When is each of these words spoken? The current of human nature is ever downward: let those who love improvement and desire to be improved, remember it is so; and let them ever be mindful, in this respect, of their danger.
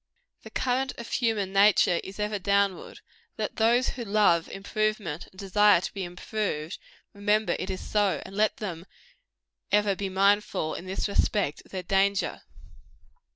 The 0.41 0.49
current 0.49 0.93
of 0.97 1.07
human 1.11 1.53
nature 1.53 2.01
is 2.03 2.19
ever 2.19 2.39
downward: 2.39 3.01
let 3.37 3.57
those 3.57 3.89
who 3.89 4.03
love 4.03 4.49
improvement 4.49 5.27
and 5.27 5.37
desire 5.37 5.79
to 5.79 5.93
be 5.93 6.03
improved, 6.03 6.79
remember 7.13 7.55
it 7.59 7.69
is 7.69 7.81
so; 7.87 8.19
and 8.25 8.35
let 8.35 8.57
them 8.57 8.87
ever 9.71 9.95
be 9.95 10.09
mindful, 10.09 10.73
in 10.73 10.87
this 10.87 11.07
respect, 11.07 11.61
of 11.65 11.71
their 11.71 11.83
danger. 11.83 12.41